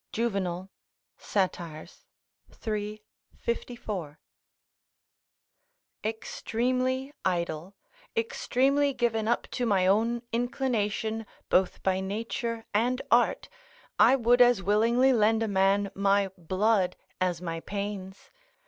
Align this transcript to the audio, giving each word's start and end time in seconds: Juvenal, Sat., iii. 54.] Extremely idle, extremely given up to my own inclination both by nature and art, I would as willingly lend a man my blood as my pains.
Juvenal, 0.11 0.71
Sat., 1.19 1.59
iii. 2.67 3.03
54.] 3.37 4.17
Extremely 6.03 7.13
idle, 7.23 7.75
extremely 8.17 8.95
given 8.95 9.27
up 9.27 9.47
to 9.51 9.67
my 9.67 9.85
own 9.85 10.23
inclination 10.33 11.27
both 11.49 11.83
by 11.83 11.99
nature 11.99 12.65
and 12.73 13.03
art, 13.11 13.47
I 13.99 14.15
would 14.15 14.41
as 14.41 14.63
willingly 14.63 15.13
lend 15.13 15.43
a 15.43 15.47
man 15.47 15.91
my 15.93 16.29
blood 16.35 16.95
as 17.21 17.39
my 17.39 17.59
pains. 17.59 18.31